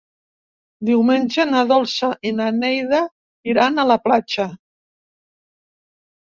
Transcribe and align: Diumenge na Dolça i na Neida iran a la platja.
Diumenge 0.87 1.43
na 1.49 1.61
Dolça 1.71 2.09
i 2.29 2.31
na 2.37 2.47
Neida 2.63 3.03
iran 3.53 3.77
a 3.77 3.87
la 3.91 3.99
platja. 4.07 4.47